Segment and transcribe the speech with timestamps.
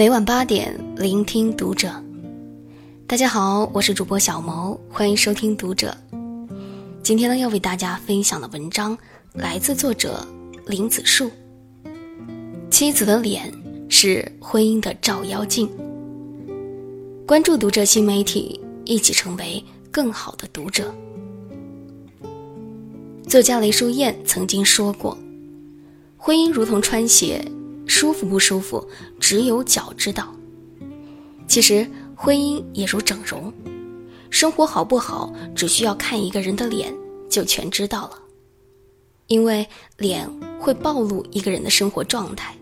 [0.00, 1.92] 每晚八点，聆听读者。
[3.06, 5.94] 大家好，我是主播小萌，欢迎收听读者。
[7.02, 8.96] 今天呢，要为大家分享的文章
[9.34, 10.26] 来自作者
[10.66, 11.30] 林子树。
[12.70, 13.52] 妻子的脸
[13.90, 15.68] 是婚姻的照妖镜。
[17.26, 20.94] 关注读者新媒体，一起成为更好的读者。
[23.28, 25.14] 作家雷淑燕曾经说过
[26.16, 27.44] ：“婚姻如同穿鞋，
[27.90, 28.86] 舒服不舒服，
[29.18, 30.32] 只有脚知道。”
[31.48, 31.84] 其实，
[32.14, 33.52] 婚姻也如整容，
[34.30, 36.94] 生活好不好，只需要看一个人的脸
[37.28, 38.12] 就全知道了。
[39.26, 39.66] 因为
[39.98, 40.30] 脸
[40.60, 42.54] 会暴露一个人的生活状态，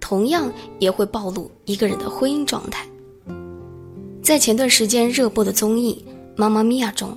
[0.00, 2.84] 同样也会暴露一个人的婚姻状态。
[4.20, 6.04] 在前段时间热播的综艺
[6.36, 7.16] 《妈妈咪呀》中，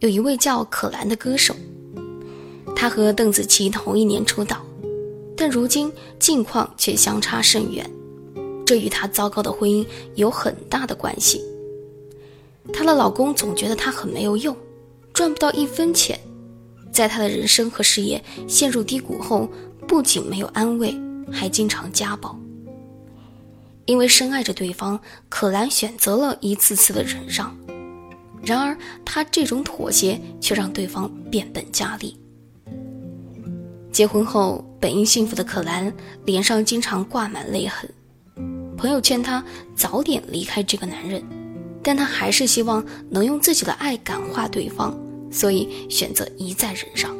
[0.00, 1.56] 有一位叫可兰的歌手。
[2.76, 4.62] 他和邓紫棋同一年出道，
[5.42, 7.84] 但如今境况却相差甚远，
[8.64, 9.84] 这与她糟糕的婚姻
[10.14, 11.42] 有很大的关系。
[12.72, 14.56] 她的老公总觉得她很没有用，
[15.12, 16.16] 赚不到一分钱，
[16.92, 19.48] 在她的人生和事业陷入低谷后，
[19.88, 20.96] 不仅没有安慰，
[21.32, 22.38] 还经常家暴。
[23.86, 27.52] 因为深爱着对方，可兰选择了一次次的忍让，
[28.44, 32.16] 然而她这种妥协却让对方变本加厉。
[33.90, 35.94] 结婚后，本应幸福的可兰
[36.24, 37.88] 脸上经常挂满泪痕。
[38.76, 39.40] 朋友劝她
[39.76, 41.22] 早点离开这个男人，
[41.84, 44.98] 但她还是希望能用自己的爱感化对方，
[45.30, 47.16] 所以选择一再忍让。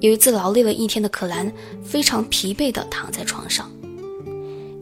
[0.00, 1.50] 有一次劳累了一天的可兰
[1.82, 3.70] 非常疲惫地躺在床上，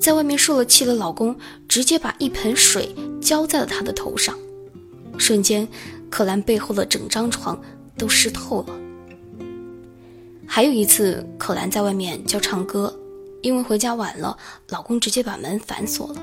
[0.01, 1.37] 在外面受了气的老公
[1.69, 4.37] 直接把一盆水浇在了她的头上，
[5.19, 5.69] 瞬间，
[6.11, 7.63] 可兰背后的整张床
[7.97, 8.81] 都湿透了。
[10.55, 12.97] 还有一次，可兰在外面教唱歌，
[13.43, 14.39] 因为回家晚了，
[14.69, 16.23] 老公直接把门反锁了。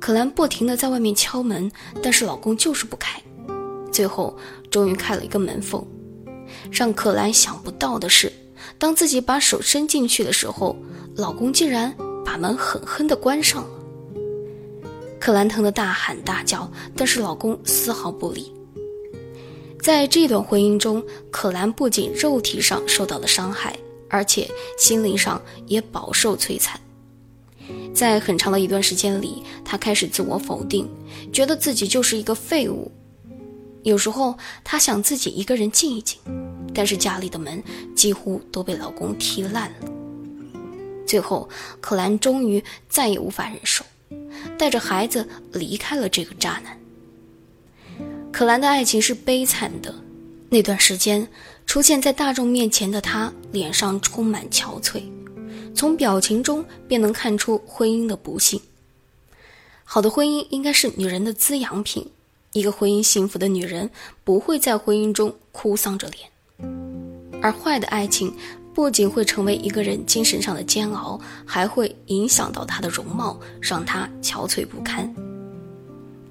[0.00, 1.70] 可兰不停地在外面敲门，
[2.02, 3.22] 但是老公就是不开。
[3.92, 4.36] 最后，
[4.68, 5.80] 终于开了一个门缝。
[6.72, 8.32] 让可兰想不到的是，
[8.78, 10.74] 当自己把手伸进去的时候，
[11.14, 11.94] 老公竟然
[12.24, 13.70] 把门狠狠地关上了。
[15.20, 18.52] 可兰疼得大喊大叫，但是老公丝毫不理。
[19.84, 23.76] 在这段婚姻中，可兰不仅肉体上受到了伤害，
[24.08, 26.80] 而且心灵上也饱受摧残。
[27.92, 30.88] 在很长的一段时间里，她开始自我否定，
[31.30, 32.90] 觉得自己就是一个废物。
[33.82, 34.34] 有时候，
[34.64, 36.18] 她想自己一个人静一静，
[36.72, 37.62] 但是家里的门
[37.94, 39.90] 几乎都被老公踢烂了。
[41.06, 41.46] 最后，
[41.82, 43.84] 可兰终于再也无法忍受，
[44.56, 46.74] 带着孩子离开了这个渣男。
[48.34, 49.94] 可兰的爱情是悲惨的，
[50.48, 51.28] 那段时间
[51.66, 55.04] 出现在大众面前的她，脸上充满憔悴，
[55.72, 58.60] 从表情中便能看出婚姻的不幸。
[59.84, 62.04] 好的婚姻应该是女人的滋养品，
[62.54, 63.88] 一个婚姻幸福的女人
[64.24, 66.28] 不会在婚姻中哭丧着脸，
[67.40, 68.34] 而坏的爱情
[68.74, 75.08] 不仅会成为一个人精神上的煎熬，还会影响到她的容貌，让她憔悴不堪。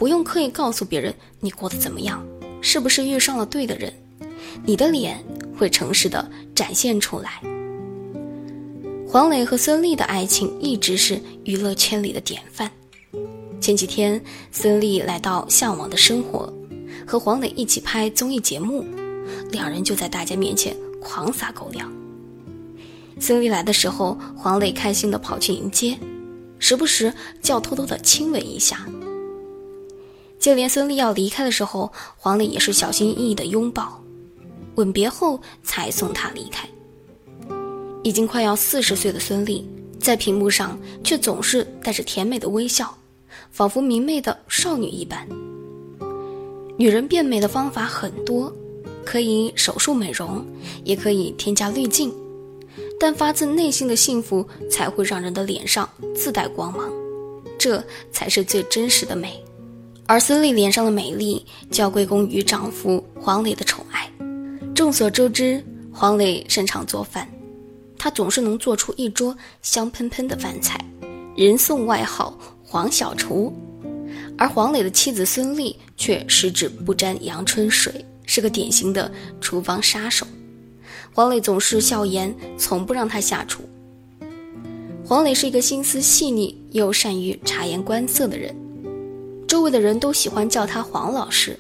[0.03, 2.22] 不用刻意告诉别人你过得怎么样，
[2.59, 3.94] 是不是遇上了对的人，
[4.66, 5.24] 你的脸
[5.58, 7.41] 会诚实的展现出来。
[9.08, 12.69] 黄磊和孙俪的爱情一直是娱乐圈里的典范。
[13.62, 14.22] 前几天，
[14.52, 16.53] 孙俪来到《向往的生活》，
[17.09, 18.84] 和黄磊一起拍综艺节目，
[19.52, 21.90] 两人就在大家面前狂撒狗粮。
[23.22, 25.97] 孙俪来的时候，黄磊开心的跑去迎接，
[26.59, 28.86] 时不时就要偷偷的亲吻一下。
[30.44, 34.04] 就连孙俪要离开的时候，黄磊也是小心翼翼的拥抱、
[34.76, 36.68] 吻别后才送她离开。
[38.04, 39.64] 已经快要四十岁的孙俪，
[40.02, 42.94] 在屏幕上却总是带着甜美的微笑，
[43.52, 45.26] 仿佛明媚的少女一般。
[46.75, 48.54] 女人变美的方法很多，
[49.06, 50.46] 可以手术美容，
[50.84, 52.14] 也可以添加滤镜，
[53.00, 56.92] 但发自内心的幸福才会让人的脸上自带光芒，
[57.57, 57.81] 这
[58.12, 59.42] 才是最真实的美。
[60.05, 64.11] 而孙俪脸上的美丽，就要归功于丈夫黄磊的宠爱。
[64.75, 67.27] 众所周知，黄磊擅长做饭，
[67.97, 70.77] 他总是能做出一桌香喷喷的饭菜，
[71.38, 73.53] 人送外号“黄小厨”。
[74.38, 79.09] 而黄磊的妻子孙俪却十指不沾阳春水，是个典型的
[79.39, 80.27] 厨房杀手。
[81.13, 83.63] 黄磊总是笑言，从不让他下厨。
[85.05, 88.53] 黄磊是一个心思细腻又善于察言观色的人。
[89.53, 91.55] 周围的人都喜欢叫他黄老师，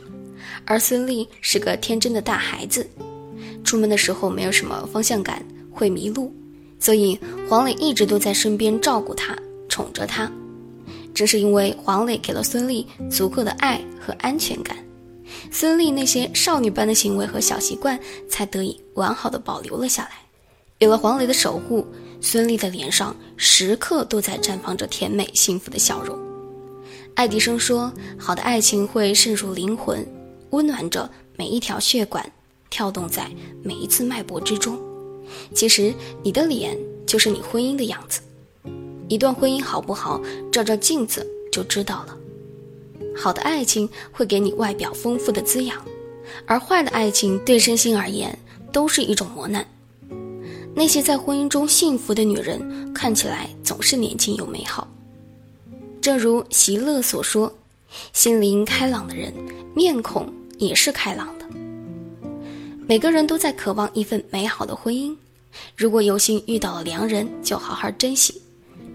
[0.65, 2.89] 而孙俪是个天真的大孩子，
[3.63, 6.33] 出门的时候没有什么方向感，会迷路，
[6.79, 9.37] 所以黄磊一直都在身边照顾她，
[9.69, 10.27] 宠着她。
[11.13, 14.75] 正是因为黄磊给了孙俪足够的爱和安全感，
[15.51, 20.13] 孙俪那些少女般的行为和小习惯才得以完好的保留了下来。
[20.79, 21.85] 有了黄磊的守护，
[22.19, 26.17] 孙俪的脸上时刻都在绽放着甜美幸福的笑容。
[27.15, 30.05] 爱迪生说：“好的爱情会渗入灵魂，
[30.49, 32.31] 温暖着每一条血管，
[32.69, 33.29] 跳动在
[33.61, 34.79] 每一次脉搏之中。”
[35.53, 35.93] 其实，
[36.23, 38.19] 你的脸就是你婚姻的样子。
[39.07, 40.19] 一段婚姻好不好，
[40.51, 42.17] 照照镜子就知道了。
[43.15, 45.77] 好的爱情会给你外表丰富的滋养，
[46.47, 48.37] 而坏的爱情对身心而言
[48.71, 49.65] 都是一种磨难。
[50.75, 54.87] 那些在婚姻中幸福的女人，看起来总是年轻又美好。
[56.03, 57.55] 正如席勒所说
[58.11, 59.33] ：“心灵开朗的人，
[59.73, 61.45] 面孔也是开朗的。”
[62.85, 65.15] 每个人都在渴望一份美好的婚姻。
[65.77, 68.41] 如果有幸遇到了良人，就好好珍惜。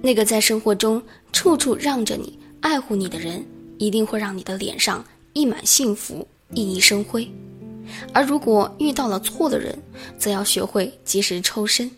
[0.03, 1.03] 那个在生活中
[1.33, 3.43] 处处让着你、爱护你的人，
[3.79, 5.03] 一定会让你的脸上
[5.33, 7.27] 溢满幸福、熠熠生辉。
[8.13, 9.75] 而如果遇到了错的人，
[10.19, 11.91] 则要学会及时抽身，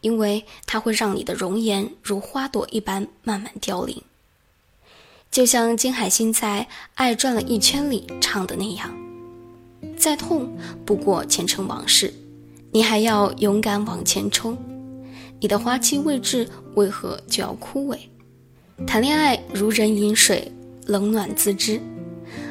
[0.00, 4.00] 因为他会让你的容颜如花朵一般慢慢凋零。
[5.30, 8.92] 就像金海心在《爱转了一圈》里唱的那样
[9.96, 10.50] ：“再痛
[10.84, 12.12] 不过前尘往事，
[12.72, 14.56] 你还要勇敢往前冲。”
[15.40, 17.98] 你的花期未至，为何就要枯萎？
[18.86, 20.50] 谈恋爱如人饮水，
[20.86, 21.80] 冷暖自知。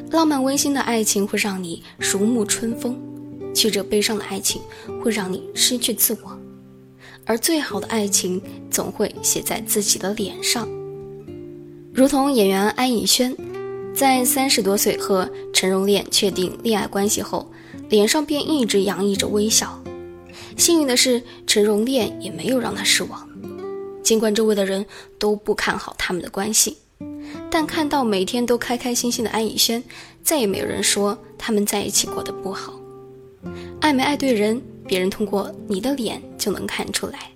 [0.09, 2.97] 浪漫温馨的爱情会让你如沐春风，
[3.53, 4.61] 曲折悲伤的爱情
[5.03, 6.39] 会让你失去自我。
[7.25, 8.41] 而最好的爱情
[8.71, 10.65] 总会写在自己的脸上，
[11.97, 13.35] 如同演员安以轩，
[13.91, 17.51] 在三十多岁和陈荣炼确定恋爱关系后，
[17.89, 19.83] 脸上便一直洋溢着微笑。
[20.55, 23.27] 幸运的是，陈荣炼也没有让他失望。
[24.03, 24.85] 尽管周围的人
[25.17, 26.77] 都不看好他们的关系，
[27.49, 29.83] 但看到每天都开开心心的安以轩，
[30.21, 32.79] 再也没有人说他们在一起过得不好。
[33.81, 37.31] 爱没爱对人，别人通过你的脸就能看出来。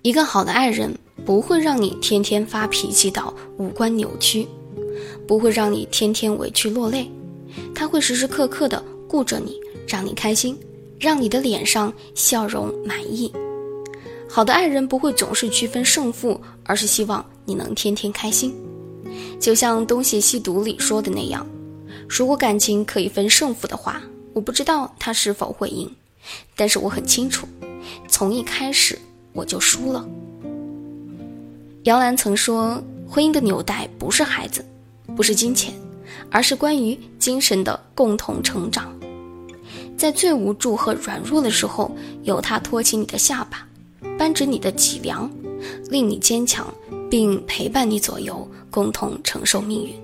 [0.00, 4.46] 一个好的爱人不会让你天天发脾气到五官扭曲，
[5.26, 7.10] 不会让你天天委屈落泪，
[7.74, 10.58] 他会时时刻刻的顾着你，让你开心。
[11.00, 13.32] 让你的脸上笑容满意。
[14.28, 18.54] 好的爱人不会总是区分胜负，而是希望你能天天开心。
[19.40, 21.46] 就像《东邪西毒》里说的那样，
[22.06, 24.02] 如果感情可以分胜负的话，
[24.34, 25.90] 我不知道他是否会赢，
[26.54, 27.48] 但是我很清楚，
[28.06, 28.98] 从一开始
[29.32, 30.06] 我就输了。
[31.84, 34.62] 姚澜曾说，婚姻的纽带不是孩子，
[35.16, 35.72] 不是金钱，
[36.30, 38.94] 而是关于精神的共同成长。
[39.96, 41.90] 在最无助和软弱的时候，
[42.22, 43.66] 有他托起你的下巴，
[44.18, 45.30] 扳直你的脊梁，
[45.88, 46.66] 令你坚强，
[47.10, 49.94] 并陪伴你左右，共同承受命运。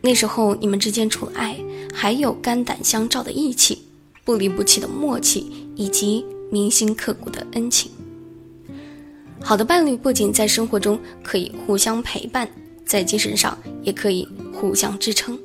[0.00, 1.54] 那时候，你们之间除了爱，
[1.92, 3.82] 还有肝胆相照的义气，
[4.24, 7.92] 不离不弃的默契，以及铭心刻骨的恩情。
[9.44, 12.48] 好的伴侣不仅在生活中可以互相陪伴，
[12.86, 15.38] 在精神上也可以互相支撑。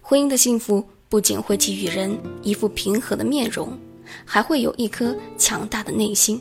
[0.00, 0.84] 婚姻的幸福。
[1.10, 3.72] 不仅会给予人一副平和的面容，
[4.26, 6.38] 还会有一颗强大的内心。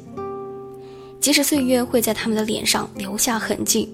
[1.21, 3.87] 即使岁月会在他们的脸上留下痕迹，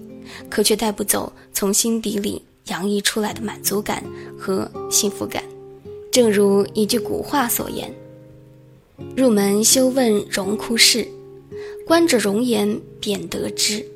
[0.50, 4.02] 可却带不走从心底里洋溢出来的满足感
[4.36, 5.44] 和幸福感。
[6.10, 7.88] 正如一句古话所言
[9.16, 11.06] ：“入门休问荣枯事，
[11.84, 13.86] 观者容颜便得知。”